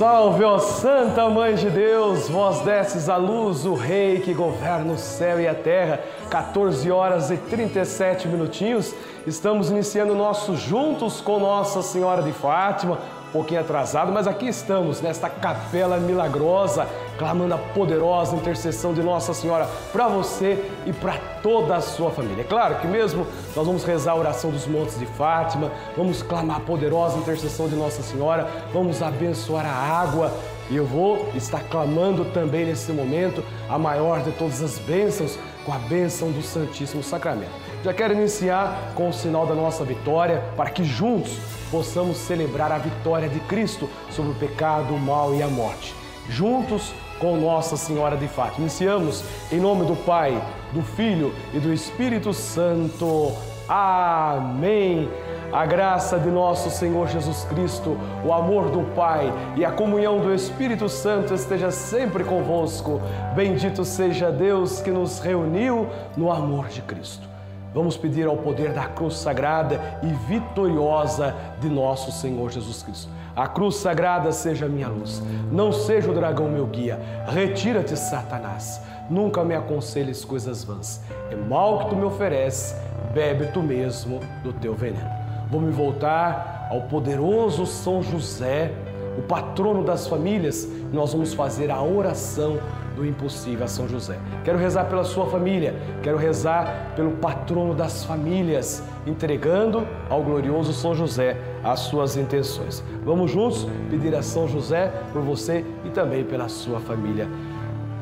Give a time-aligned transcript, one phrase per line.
[0.00, 4.96] Salve, ó Santa Mãe de Deus, vós desces a luz, o Rei que governa o
[4.96, 6.00] céu e a terra.
[6.30, 8.94] 14 horas e 37 minutinhos,
[9.26, 12.98] estamos iniciando nosso Juntos com Nossa Senhora de Fátima,
[13.30, 16.86] um pouquinho atrasado, mas aqui estamos, nesta capela milagrosa,
[17.16, 22.42] clamando a poderosa intercessão de Nossa Senhora para você e para toda a sua família.
[22.42, 23.24] É claro que mesmo
[23.54, 27.76] nós vamos rezar a oração dos montes de Fátima, vamos clamar a poderosa intercessão de
[27.76, 30.32] Nossa Senhora, vamos abençoar a água
[30.70, 35.72] e eu vou estar clamando também nesse momento a maior de todas as bênçãos, com
[35.72, 37.52] a bênção do Santíssimo Sacramento.
[37.84, 41.38] Já quero iniciar com o sinal da nossa vitória, para que juntos
[41.70, 45.94] possamos celebrar a vitória de Cristo sobre o pecado, o mal e a morte.
[46.28, 48.60] Juntos com Nossa Senhora de Fátima.
[48.60, 50.40] Iniciamos em nome do Pai,
[50.72, 53.32] do Filho e do Espírito Santo.
[53.68, 55.08] Amém.
[55.52, 60.32] A graça de nosso Senhor Jesus Cristo, o amor do Pai e a comunhão do
[60.32, 63.00] Espírito Santo esteja sempre convosco.
[63.34, 67.28] Bendito seja Deus que nos reuniu no amor de Cristo.
[67.74, 73.10] Vamos pedir ao poder da cruz sagrada e vitoriosa de nosso Senhor Jesus Cristo.
[73.34, 77.00] A cruz sagrada seja minha luz, não seja o dragão meu guia.
[77.26, 78.80] Retira-te, Satanás.
[79.08, 81.00] Nunca me aconselhes coisas vãs.
[81.28, 82.76] É mal que tu me ofereces,
[83.12, 85.19] bebe tu mesmo do teu veneno.
[85.50, 88.72] Vou me voltar ao poderoso São José,
[89.18, 92.58] o patrono das famílias, e nós vamos fazer a oração
[92.94, 94.16] do impossível a São José.
[94.44, 100.94] Quero rezar pela sua família, quero rezar pelo patrono das famílias, entregando ao glorioso São
[100.94, 102.84] José as suas intenções.
[103.04, 107.28] Vamos juntos pedir a São José por você e também pela sua família.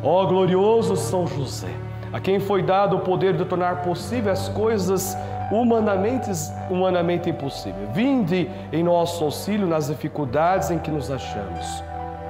[0.03, 1.73] Ó glorioso São José,
[2.13, 5.17] a quem foi dado o poder de tornar possível as coisas
[5.51, 6.31] humanamente,
[6.71, 7.89] humanamente impossíveis.
[7.93, 11.83] Vinde em nosso auxílio nas dificuldades em que nos achamos.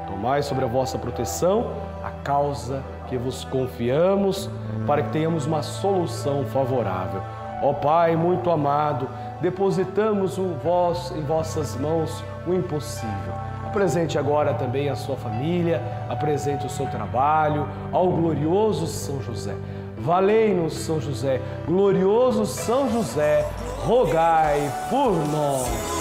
[0.06, 4.50] Tomai sobre a vossa proteção a causa que vos confiamos,
[4.86, 7.22] para que tenhamos uma solução favorável.
[7.62, 9.08] Ó Pai muito amado,
[9.40, 13.32] depositamos o vós, em vossas mãos o impossível.
[13.66, 19.54] Apresente agora também a sua família, apresente o seu trabalho ao glorioso São José.
[20.00, 23.44] Valei-nos, São José, glorioso São José,
[23.84, 24.60] rogai
[24.90, 25.97] por nós.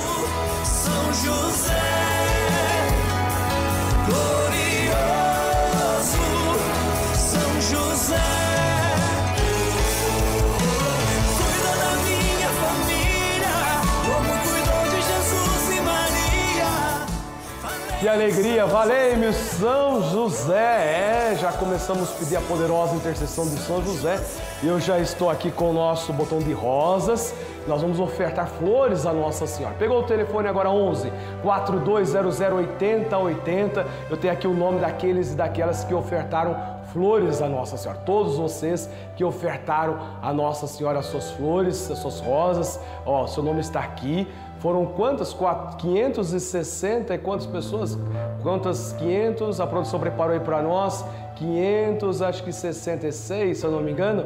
[18.08, 21.34] Que alegria, valei-me São José.
[21.34, 24.18] É, já começamos a pedir a poderosa intercessão de São José.
[24.64, 27.36] Eu já estou aqui com o nosso botão de rosas.
[27.68, 29.76] Nós vamos ofertar flores a Nossa Senhora.
[29.78, 33.86] Pegou o telefone agora 11 4200 8080.
[34.10, 36.56] Eu tenho aqui o nome daqueles e daquelas que ofertaram
[36.94, 38.00] flores a Nossa Senhora.
[38.06, 42.80] Todos vocês que ofertaram a Nossa Senhora as suas flores, as suas rosas.
[43.06, 44.26] Ó, seu nome está aqui.
[44.60, 45.34] Foram quantas?
[45.34, 47.98] Quatro- 560 e quantas pessoas?
[48.42, 48.94] Quantas?
[48.94, 49.60] 500?
[49.60, 51.06] A produção preparou aí para nós.
[51.36, 54.26] 500, acho que 66, se eu não me engano.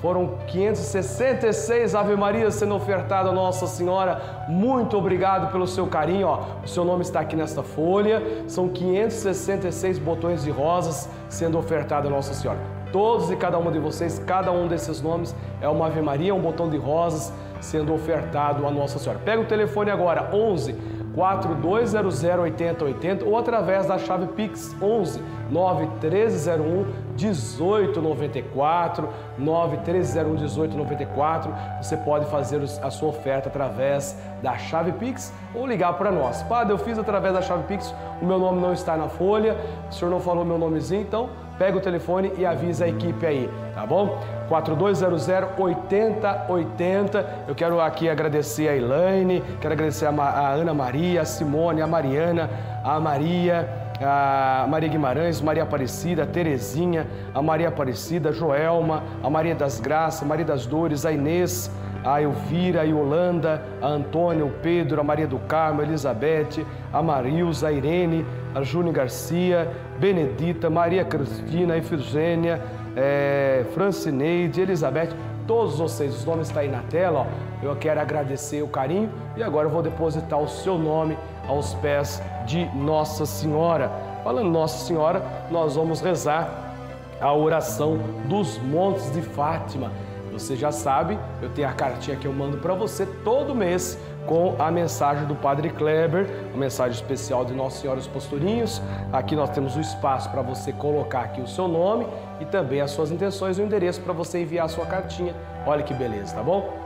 [0.00, 4.20] Foram 566 Ave Maria sendo ofertada a Nossa Senhora.
[4.48, 6.26] Muito obrigado pelo seu carinho.
[6.26, 6.40] Ó.
[6.64, 8.20] O seu nome está aqui nesta folha.
[8.48, 12.58] São 566 botões de rosas sendo ofertada a Nossa Senhora.
[12.92, 16.40] Todos e cada uma de vocês, cada um desses nomes é uma Ave Maria, um
[16.40, 17.32] botão de rosas
[17.62, 19.20] sendo ofertado a Nossa Senhora.
[19.24, 20.74] Pega o telefone agora, 11
[21.14, 26.86] 4200 8080 ou através da chave Pix 11 91301
[27.18, 29.08] 1894
[29.38, 31.54] 91301 1894.
[31.80, 36.42] Você pode fazer a sua oferta através da chave Pix ou ligar para nós.
[36.44, 39.56] Padre, eu fiz através da chave Pix, o meu nome não está na folha,
[39.90, 41.28] o senhor não falou meu nomezinho, então
[41.62, 44.18] pega o telefone e avisa a equipe aí, tá bom?
[44.48, 47.44] 4200 8080.
[47.46, 51.86] Eu quero aqui agradecer a Elaine, quero agradecer a, a Ana Maria, a Simone, a
[51.86, 52.50] Mariana,
[52.82, 53.68] a Maria,
[54.00, 59.78] a Maria Guimarães, Maria Aparecida, a Terezinha, a Maria Aparecida, a Joelma, a Maria das
[59.78, 61.70] Graças, a Maria das Dores, a Inês,
[62.04, 67.02] a Elvira, a Yolanda, a Antônia, o Pedro, a Maria do Carmo, a Elizabeth, a
[67.02, 72.60] Marilza, a Irene, a Júnior Garcia, Benedita, Maria Cristina, a Efigênia,
[72.96, 75.10] é, Francineide, Elizabeth,
[75.46, 77.64] todos vocês, os nomes estão aí na tela, ó.
[77.64, 81.16] eu quero agradecer o carinho e agora eu vou depositar o seu nome
[81.46, 83.90] aos pés de Nossa Senhora.
[84.24, 86.74] Falando Nossa Senhora, nós vamos rezar
[87.20, 89.90] a oração dos Montes de Fátima.
[90.32, 94.56] Você já sabe, eu tenho a cartinha que eu mando para você todo mês com
[94.58, 98.80] a mensagem do Padre Kleber, uma mensagem especial de Nossa Senhora dos Pastorinhos.
[99.12, 102.06] Aqui nós temos o espaço para você colocar aqui o seu nome
[102.40, 105.34] e também as suas intenções e o endereço para você enviar a sua cartinha.
[105.66, 106.80] Olha que beleza, tá bom?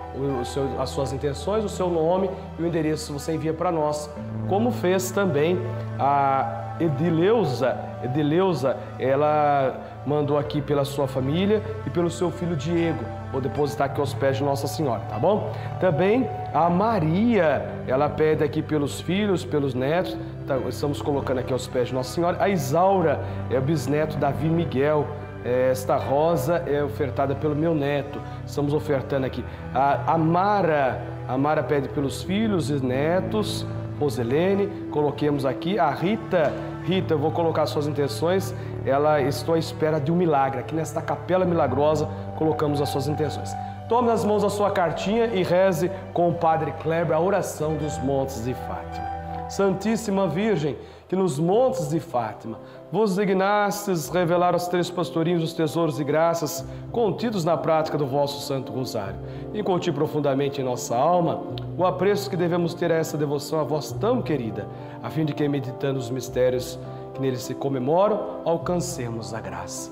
[0.44, 4.10] Seu, as suas intenções, o seu nome e o endereço você envia para nós.
[4.48, 5.58] Como fez também
[5.98, 7.76] a Edileuza.
[8.02, 13.05] Edileuza, ela mandou aqui pela sua família e pelo seu filho Diego.
[13.32, 15.53] Vou depositar aqui aos pés de Nossa Senhora, tá bom?
[15.81, 20.17] Também a Maria, ela pede aqui pelos filhos, pelos netos,
[20.47, 22.37] tá, estamos colocando aqui aos pés de Nossa Senhora.
[22.41, 23.20] A Isaura
[23.50, 25.06] é o bisneto Davi Miguel.
[25.44, 28.20] Esta rosa é ofertada pelo meu neto.
[28.44, 29.44] Estamos ofertando aqui.
[29.73, 33.64] A Amara, a Mara pede pelos filhos e netos.
[34.00, 35.79] Roselene, coloquemos aqui.
[35.79, 36.53] A Rita,
[36.85, 38.53] Rita, eu vou colocar suas intenções.
[38.86, 40.60] Ela estou à espera de um milagre.
[40.60, 43.52] Aqui nesta capela milagrosa, colocamos as suas intenções.
[43.88, 47.98] Tome nas mãos a sua cartinha e reze com o Padre Kleber a oração dos
[47.98, 49.16] montes de Fátima.
[49.48, 50.76] Santíssima Virgem,
[51.08, 52.58] que nos montes de Fátima
[52.90, 58.44] vos dignastes revelar aos três pastorinhos os tesouros e graças contidos na prática do vosso
[58.44, 59.18] Santo Rosário.
[59.54, 61.42] Incuti profundamente em nossa alma
[61.78, 64.66] o apreço que devemos ter a essa devoção a vós tão querida,
[65.00, 66.78] a fim de que, meditando os mistérios
[67.16, 69.90] que neles se comemoram, alcancemos a graça.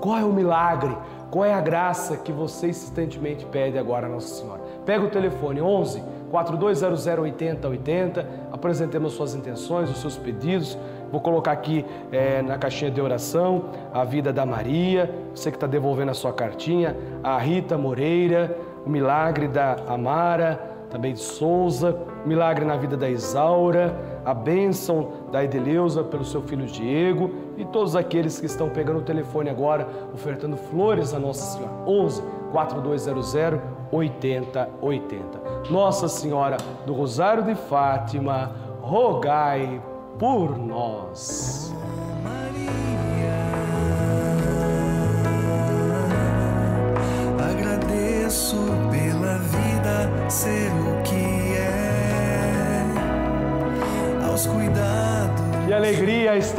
[0.00, 0.94] Qual é o milagre?
[1.30, 4.60] Qual é a graça que você insistentemente pede agora a Nossa Senhora?
[4.84, 10.76] Pega o telefone 11 4200 8080, apresentemos suas intenções, os seus pedidos.
[11.10, 15.66] Vou colocar aqui é, na caixinha de oração a vida da Maria, você que está
[15.66, 20.60] devolvendo a sua cartinha, a Rita Moreira, o milagre da Amara,
[20.90, 21.96] também de Souza,
[22.26, 27.94] milagre na vida da Isaura, a bênção da Edeleuza pelo seu filho Diego e todos
[27.94, 31.74] aqueles que estão pegando o telefone agora, ofertando flores a Nossa Senhora.
[31.86, 32.22] 11
[32.52, 35.70] 4200 8080.
[35.70, 39.80] Nossa Senhora do Rosário de Fátima, rogai
[40.18, 41.74] por nós.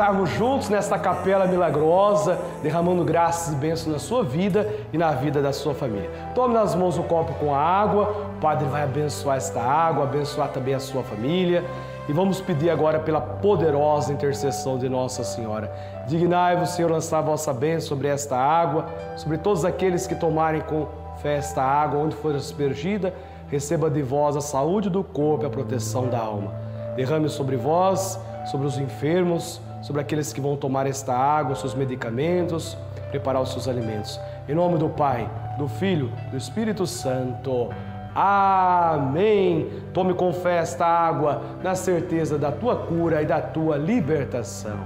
[0.06, 5.42] Estarmos juntos nesta capela milagrosa, derramando graças e bênçãos na sua vida e na vida
[5.42, 6.08] da sua família.
[6.36, 10.76] Tome nas mãos o copo com água, o Padre vai abençoar esta água, abençoar também
[10.76, 11.64] a sua família.
[12.08, 15.74] E vamos pedir agora pela poderosa intercessão de Nossa Senhora.
[16.08, 18.86] Dignai-vos, Senhor, lançar a vossa bênção sobre esta água,
[19.18, 20.86] sobre todos aqueles que tomarem com
[21.18, 23.12] fé esta água, onde for aspergida,
[23.50, 26.54] receba de vós a saúde do corpo e a proteção da alma.
[26.96, 31.76] Derrame sobre vós, sobre os enfermos, sobre aqueles que vão tomar esta água, os seus
[31.76, 32.76] medicamentos,
[33.12, 34.20] preparar os seus alimentos.
[34.50, 35.30] Em nome do Pai,
[35.60, 37.70] do Filho, do Espírito Santo.
[38.16, 39.70] Amém.
[39.94, 44.80] Tome com fé esta água, na certeza da tua cura e da tua libertação.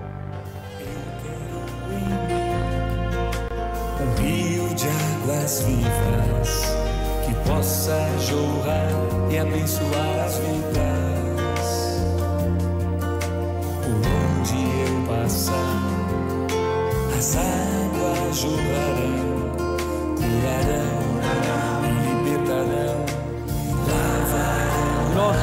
[4.02, 4.86] Um rio de
[5.24, 6.76] águas vivas
[7.26, 11.29] que possa jorrar e abençoar as vidas.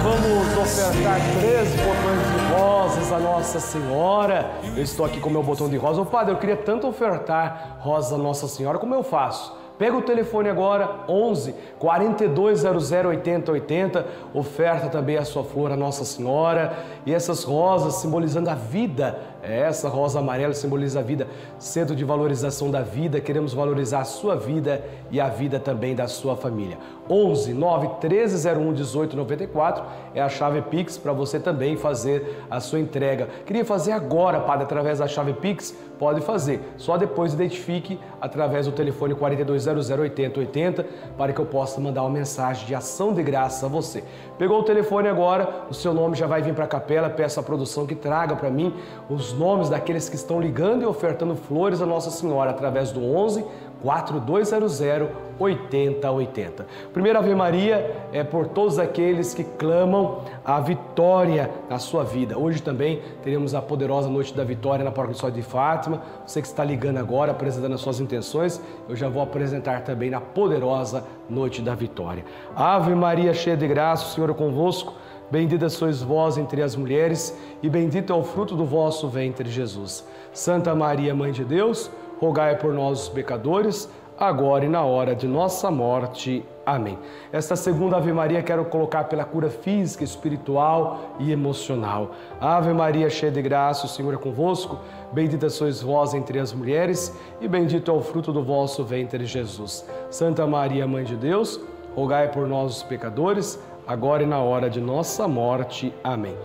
[0.06, 4.52] Vamos ofertar três botões de rosas a Nossa Senhora.
[4.76, 6.00] Eu estou aqui com meu botão de rosa.
[6.00, 9.52] Ô padre, eu queria tanto ofertar rosas a Nossa Senhora, como eu faço?
[9.76, 16.72] Pega o telefone agora, 11 4200 8080, oferta também a sua flor a Nossa Senhora
[17.04, 19.18] e essas rosas simbolizando a vida.
[19.46, 23.20] Essa rosa amarela simboliza a vida, centro de valorização da vida.
[23.20, 26.78] Queremos valorizar a sua vida e a vida também da sua família.
[27.08, 29.84] 11 9 1301 1894
[30.14, 33.28] é a chave Pix para você também fazer a sua entrega.
[33.46, 35.74] Queria fazer agora, padre, através da chave Pix?
[35.98, 36.60] Pode fazer.
[36.76, 40.84] Só depois identifique através do telefone 4200 8080
[41.16, 44.02] para que eu possa mandar uma mensagem de ação de graça a você.
[44.38, 47.08] Pegou o telefone agora, o seu nome já vai vir para a capela.
[47.08, 48.74] Peço à produção que traga para mim
[49.08, 53.44] os nomes daqueles que estão ligando e ofertando flores a Nossa Senhora através do 11
[53.82, 56.66] 4200 8080.
[56.92, 62.38] Primeira Ave Maria é por todos aqueles que clamam a vitória na sua vida.
[62.38, 66.02] Hoje também teremos a poderosa noite da vitória na Paróquia do Sol de Fátima.
[66.26, 70.20] Você que está ligando agora, apresentando as suas intenções, eu já vou apresentar também na
[70.20, 72.24] poderosa noite da vitória.
[72.54, 74.94] Ave Maria, cheia de graça, o Senhor é convosco.
[75.28, 80.06] Bendita sois vós entre as mulheres, e bendito é o fruto do vosso ventre, Jesus.
[80.32, 85.26] Santa Maria, Mãe de Deus, rogai por nós, os pecadores, agora e na hora de
[85.26, 86.44] nossa morte.
[86.64, 86.98] Amém.
[87.32, 92.10] Esta segunda Ave Maria quero colocar pela cura física, espiritual e emocional.
[92.40, 94.78] Ave Maria, cheia de graça, o Senhor é convosco.
[95.12, 99.86] Bendita sois vós entre as mulheres, e bendito é o fruto do vosso ventre, Jesus.
[100.10, 101.60] Santa Maria, Mãe de Deus,
[101.94, 105.94] rogai por nós, os pecadores, agora e na hora de nossa morte.
[106.02, 106.36] Amém.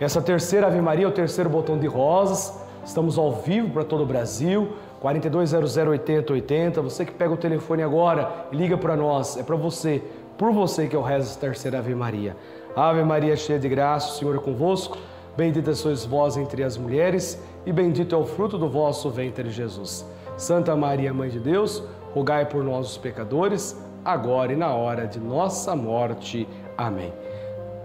[0.00, 4.06] Essa terceira Ave Maria, o terceiro botão de rosas, estamos ao vivo para todo o
[4.06, 6.82] Brasil 4200 8080.
[6.82, 10.02] Você que pega o telefone agora e liga para nós, é para você,
[10.36, 12.36] por você que eu rezo a terceira Ave Maria.
[12.76, 14.96] Ave Maria, cheia de graça, o Senhor é convosco.
[15.36, 20.04] Bendita sois vós entre as mulheres, e bendito é o fruto do vosso ventre, Jesus.
[20.36, 21.82] Santa Maria, Mãe de Deus,
[22.14, 26.48] rogai por nós, os pecadores, agora e na hora de nossa morte.
[26.76, 27.12] Amém.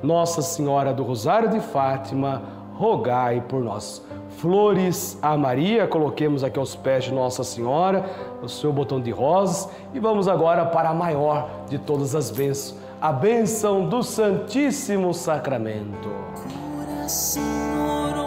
[0.02, 2.42] Nossa Senhora do Rosário de Fátima,
[2.78, 4.04] rogai por nós
[4.38, 8.06] flores a Maria, coloquemos aqui aos pés de Nossa Senhora,
[8.44, 12.80] o seu botão de rosas e vamos agora para a maior de todas as bênçãos,
[13.02, 16.10] a bênção do Santíssimo Sacramento.
[16.50, 18.25] E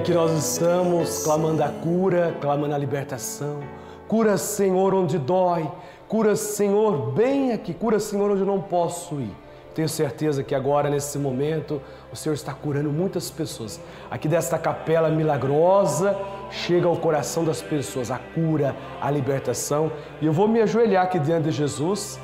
[0.00, 3.60] aqui nós estamos clamando a cura, clamando a libertação.
[4.08, 5.70] Cura, Senhor, onde dói.
[6.08, 7.74] Cura, Senhor, bem aqui.
[7.74, 9.30] Cura, Senhor, onde não posso ir.
[9.74, 13.78] Tenho certeza que agora, nesse momento, o Senhor está curando muitas pessoas.
[14.10, 16.16] Aqui desta capela milagrosa,
[16.50, 19.92] chega ao coração das pessoas a cura, a libertação.
[20.22, 22.18] E eu vou me ajoelhar aqui diante de Jesus.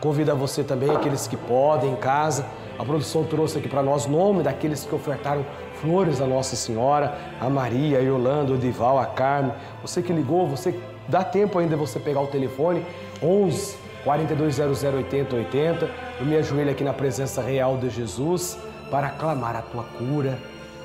[0.00, 2.46] Convido a você também, aqueles que podem, em casa.
[2.78, 5.44] A produção trouxe aqui para nós nome daqueles que ofertaram
[5.80, 9.52] flores a Nossa Senhora, a Maria, a Yolanda, o Dival, a Carmen.
[9.82, 12.84] Você que ligou, você dá tempo ainda você pegar o telefone
[13.22, 15.90] 11 4200 8080.
[16.20, 18.58] Eu me ajoelho aqui na presença real de Jesus
[18.90, 20.38] para clamar a tua cura.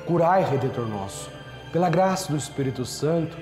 [0.06, 1.30] Curai, Redentor nosso,
[1.72, 3.34] pela graça do Espírito Santo,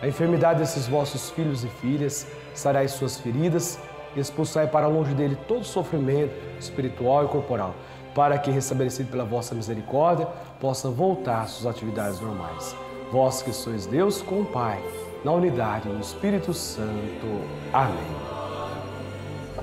[0.00, 3.78] a enfermidade desses vossos filhos e filhas, sarai suas feridas,
[4.16, 7.74] expulsai para longe dele todo sofrimento espiritual e corporal
[8.16, 10.26] para que, restabelecido pela vossa misericórdia,
[10.58, 12.74] possa voltar às suas atividades normais.
[13.12, 14.82] Vós que sois Deus com o Pai,
[15.22, 17.42] na unidade do Espírito Santo.
[17.74, 18.16] Amém.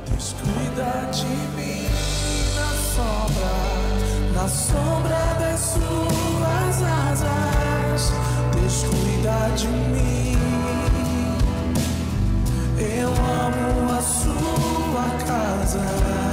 [0.08, 1.88] Deus cuida de mim
[2.56, 3.56] na sombra,
[4.36, 8.14] na sombra das suas asas.
[8.54, 10.38] Deus cuida de mim.
[12.78, 16.33] Eu amo a sua casa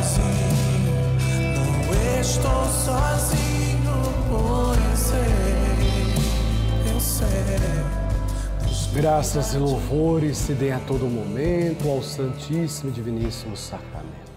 [0.00, 3.92] sozinho, não estou sozinho,
[4.28, 7.42] pois sei, eu sei.
[8.94, 14.32] Graças e louvores se dêem a todo momento ao Santíssimo e Diviníssimo Sacramento.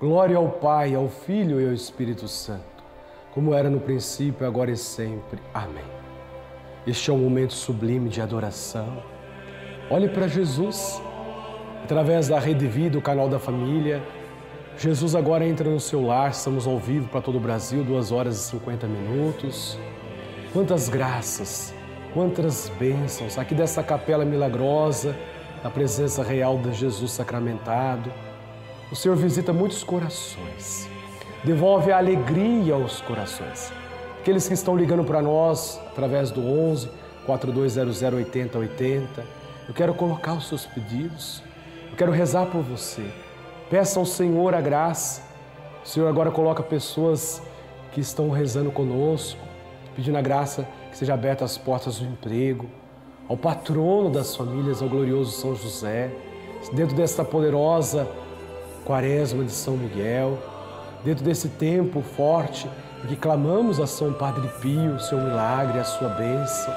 [0.00, 2.84] Glória ao Pai, ao Filho e ao Espírito Santo,
[3.32, 5.40] como era no princípio, agora e sempre.
[5.52, 5.84] Amém.
[6.86, 9.02] Este é um momento sublime de adoração.
[9.90, 11.00] Olhe para Jesus,
[11.82, 14.02] através da Rede Vida, o canal da família,
[14.78, 18.36] Jesus agora entra no seu lar, estamos ao vivo para todo o Brasil, 2 horas
[18.36, 19.78] e 50 minutos.
[20.52, 21.74] Quantas graças,
[22.12, 25.16] quantas bênçãos aqui dessa capela milagrosa,
[25.64, 28.12] na presença real de Jesus sacramentado.
[28.92, 30.86] O Senhor visita muitos corações,
[31.42, 33.72] devolve a alegria aos corações.
[34.20, 36.90] Aqueles que estão ligando para nós através do 11
[37.24, 39.24] 4200 8080,
[39.68, 41.42] eu quero colocar os seus pedidos,
[41.90, 43.25] eu quero rezar por você.
[43.68, 45.22] Peça ao Senhor a graça.
[45.84, 47.42] O Senhor agora coloca pessoas
[47.90, 49.40] que estão rezando conosco,
[49.96, 52.66] pedindo a graça que seja aberta as portas do emprego,
[53.28, 56.12] ao patrono das famílias, ao glorioso São José,
[56.72, 58.06] dentro desta poderosa
[58.84, 60.38] quaresma de São Miguel,
[61.04, 62.70] dentro desse tempo forte
[63.02, 66.72] em que clamamos a São Padre Pio, seu milagre, a sua bênção.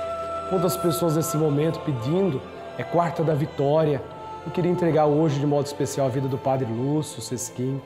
[0.50, 2.42] Quantas pessoas nesse momento pedindo,
[2.80, 4.02] é quarta da vitória,
[4.46, 7.82] eu queria entregar hoje de modo especial a vida do Padre Lúcio Sesquim,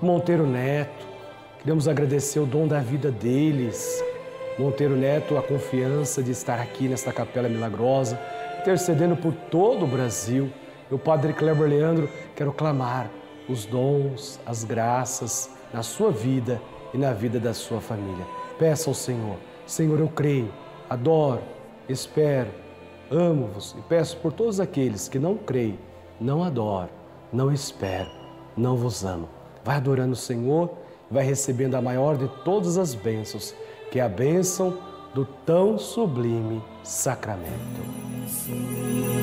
[0.00, 1.06] Monteiro Neto.
[1.58, 4.02] Queremos agradecer o dom da vida deles.
[4.58, 8.20] Monteiro Neto, a confiança de estar aqui nesta capela milagrosa,
[8.60, 10.50] intercedendo por todo o Brasil.
[10.90, 13.10] Eu, Padre Kleber Leandro, quero clamar
[13.48, 16.60] os dons, as graças na sua vida
[16.94, 18.26] e na vida da sua família.
[18.58, 20.50] Peça ao Senhor: Senhor, eu creio,
[20.88, 21.42] adoro,
[21.88, 22.48] espero,
[23.10, 25.78] amo-vos e peço por todos aqueles que não creem,
[26.20, 26.90] não adoram,
[27.32, 28.10] não esperam,
[28.56, 29.28] não vos amam.
[29.64, 30.70] Vai adorando o Senhor
[31.10, 33.54] vai recebendo a maior de todas as bênçãos,
[33.90, 34.78] que é a bênção
[35.12, 37.50] do tão sublime sacramento.
[38.46, 39.19] Do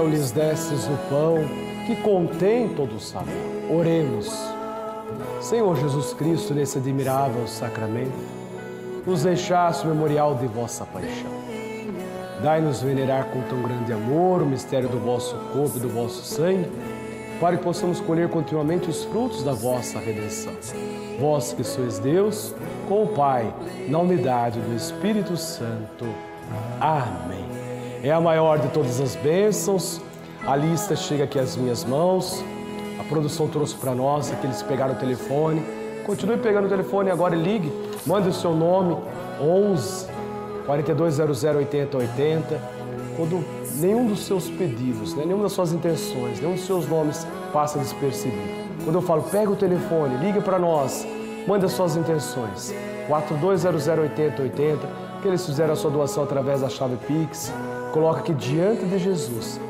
[0.00, 1.36] céu lhes desses o pão
[1.86, 3.34] que contém todo o sabor.
[3.70, 4.30] Oremos.
[5.40, 8.12] Senhor Jesus Cristo, nesse admirável sacramento,
[9.06, 11.30] nos deixaste o memorial de vossa paixão.
[12.42, 16.70] Dai-nos venerar com tão grande amor o mistério do vosso corpo e do vosso sangue,
[17.38, 20.52] para que possamos colher continuamente os frutos da vossa redenção.
[21.18, 22.54] Vós que sois Deus,
[22.88, 23.52] com o Pai,
[23.88, 26.06] na unidade do Espírito Santo.
[26.80, 27.49] Amém.
[28.02, 30.00] É a maior de todas as bênçãos.
[30.46, 32.42] A lista chega aqui às minhas mãos.
[32.98, 35.62] A produção trouxe para nós, que pegaram o telefone.
[36.06, 37.70] Continue pegando o telefone agora e ligue.
[38.06, 38.96] Mande o seu nome,
[39.38, 40.08] 11
[40.64, 42.60] 4200 8080.
[43.16, 43.44] Quando
[43.76, 48.60] nenhum dos seus pedidos, né, nenhuma das suas intenções, nenhum dos seus nomes passa despercebido.
[48.82, 51.06] Quando eu falo, pega o telefone, ligue para nós,
[51.46, 52.74] manda as suas intenções.
[53.08, 55.10] 4200 8080.
[55.20, 57.52] Que eles fizeram a sua doação através da chave Pix.
[57.92, 59.60] Coloca aqui diante de Jesus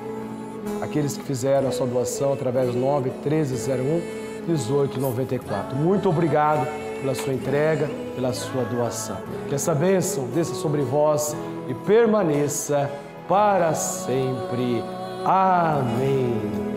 [0.82, 5.76] aqueles que fizeram a sua doação através do 9 1301 1894.
[5.76, 6.66] Muito obrigado
[7.00, 9.16] pela sua entrega, pela sua doação.
[9.48, 11.36] Que essa bênção desça sobre vós
[11.68, 12.90] e permaneça
[13.28, 14.82] para sempre.
[15.24, 16.69] Amém.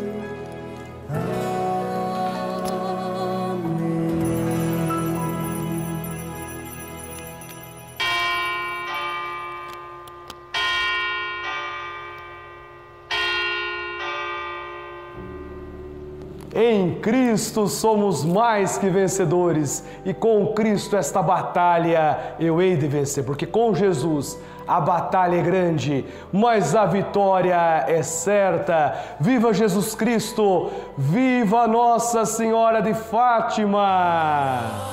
[16.65, 23.25] Em Cristo somos mais que vencedores, e com Cristo esta batalha eu hei de vencer,
[23.25, 28.95] porque com Jesus a batalha é grande, mas a vitória é certa.
[29.19, 30.69] Viva Jesus Cristo!
[30.97, 34.92] Viva Nossa Senhora de Fátima!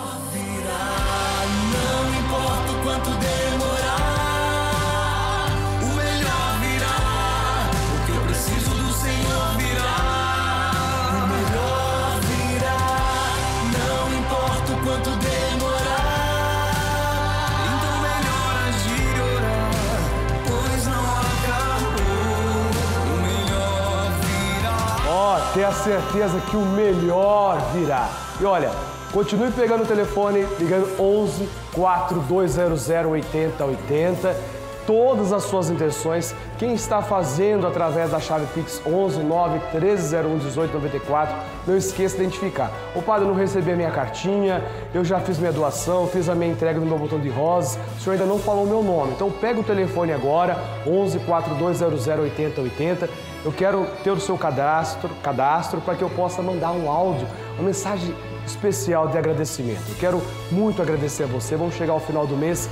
[25.61, 28.09] Ter a certeza que o melhor virá.
[28.41, 28.71] E olha,
[29.13, 34.60] continue pegando o telefone, ligando 11 4200 8080.
[34.87, 41.37] Todas as suas intenções, quem está fazendo através da chave Pix 11 9 1301 1894,
[41.67, 42.73] não esqueça de identificar.
[42.95, 44.63] O padre, não recebi a minha cartinha,
[44.93, 48.01] eu já fiz minha doação, fiz a minha entrega no meu botão de rosas, o
[48.01, 49.13] senhor ainda não falou o meu nome.
[49.13, 53.09] Então pega o telefone agora, 11 4200 8080.
[53.45, 57.27] Eu quero ter o seu cadastro, cadastro para que eu possa mandar um áudio,
[57.59, 58.15] uma mensagem
[58.47, 59.83] especial de agradecimento.
[59.89, 61.57] Eu quero muito agradecer a você.
[61.57, 62.69] Vamos chegar ao final do mês.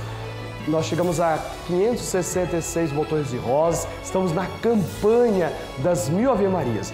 [0.69, 3.87] Nós chegamos a 566 botões de rosa.
[4.03, 6.93] Estamos na campanha das mil Ave Marias.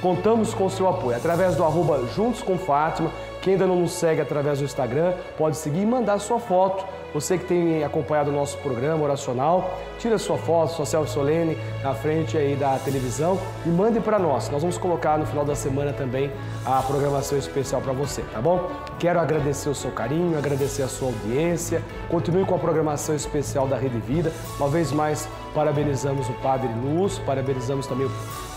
[0.00, 3.10] Contamos com seu apoio através do arroba Juntos com Fátima.
[3.42, 6.84] Quem ainda não nos segue através do Instagram, pode seguir e mandar sua foto.
[7.14, 11.94] Você que tem acompanhado o nosso programa oracional, tira sua foto, sua selfie solene na
[11.94, 14.50] frente aí da televisão e mande para nós.
[14.50, 16.30] Nós vamos colocar no final da semana também
[16.64, 18.70] a programação especial para você, tá bom?
[18.98, 21.82] Quero agradecer o seu carinho, agradecer a sua audiência.
[22.08, 24.32] Continue com a programação especial da Rede Vida.
[24.58, 28.10] Uma vez mais, parabenizamos o Padre Lúcio, parabenizamos também o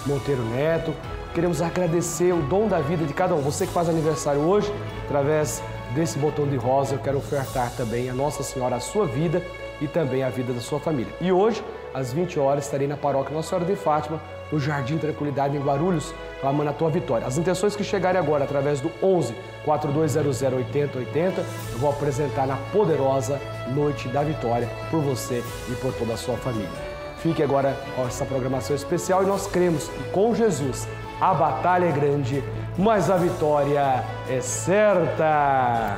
[0.05, 0.93] Monteiro Neto.
[1.33, 3.41] Queremos agradecer o dom da vida de cada um.
[3.41, 4.73] Você que faz aniversário hoje,
[5.05, 9.41] através desse botão de rosa, eu quero ofertar também a Nossa Senhora a sua vida
[9.81, 11.13] e também a vida da sua família.
[11.21, 14.21] E hoje, às 20 horas, estarei na paróquia Nossa Senhora de Fátima,
[14.51, 17.25] no Jardim Tranquilidade, em Guarulhos, clamando a tua vitória.
[17.25, 23.39] As intenções que chegarem agora através do 11 4200 8080, eu vou apresentar na poderosa
[23.73, 26.69] Noite da Vitória por você e por toda a sua família.
[27.17, 30.87] Fique agora com essa programação especial e nós cremos que com Jesus
[31.19, 32.41] a batalha é grande,
[32.77, 35.97] mas a vitória é certa.